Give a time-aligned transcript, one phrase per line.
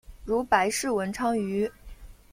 [0.25, 1.71] 如白氏文昌鱼。